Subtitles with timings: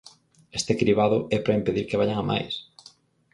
[0.59, 2.53] Este cribado é para impedir que vaian a máis.